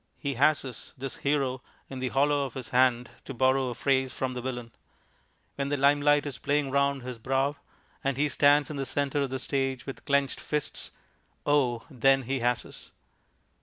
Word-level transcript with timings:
He 0.17 0.33
has 0.33 0.65
us, 0.65 0.95
this 0.97 1.17
Hero, 1.17 1.61
in 1.87 1.99
the 1.99 2.07
hollow 2.07 2.43
of 2.45 2.55
his 2.55 2.69
hand 2.69 3.11
(to 3.23 3.35
borrow 3.35 3.67
a 3.67 3.75
phrase 3.75 4.11
from 4.11 4.33
the 4.33 4.41
Villain). 4.41 4.71
When 5.57 5.69
the 5.69 5.77
limelight 5.77 6.25
is 6.25 6.39
playing 6.39 6.71
round 6.71 7.03
his 7.03 7.19
brow, 7.19 7.57
and 8.03 8.17
he 8.17 8.27
stands 8.27 8.71
in 8.71 8.77
the 8.77 8.85
centre 8.87 9.21
of 9.21 9.29
the 9.29 9.37
stage 9.37 9.85
with 9.85 10.05
clenched 10.05 10.39
fists, 10.39 10.89
oh! 11.45 11.83
then 11.91 12.23
he 12.23 12.39
has 12.39 12.65
us. 12.65 12.89